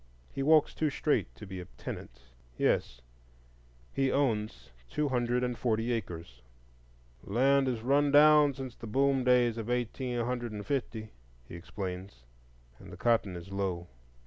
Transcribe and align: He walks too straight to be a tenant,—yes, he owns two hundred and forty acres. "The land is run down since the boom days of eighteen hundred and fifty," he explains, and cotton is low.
He 0.33 0.41
walks 0.41 0.73
too 0.73 0.89
straight 0.89 1.35
to 1.35 1.45
be 1.45 1.59
a 1.59 1.65
tenant,—yes, 1.65 3.01
he 3.93 4.11
owns 4.11 4.71
two 4.89 5.09
hundred 5.09 5.43
and 5.43 5.55
forty 5.55 5.91
acres. 5.93 6.41
"The 7.23 7.33
land 7.33 7.67
is 7.67 7.81
run 7.83 8.09
down 8.11 8.55
since 8.55 8.75
the 8.75 8.87
boom 8.87 9.23
days 9.23 9.59
of 9.59 9.69
eighteen 9.69 10.19
hundred 10.25 10.53
and 10.53 10.65
fifty," 10.65 11.11
he 11.47 11.53
explains, 11.53 12.23
and 12.79 12.97
cotton 12.97 13.35
is 13.35 13.51
low. 13.51 13.89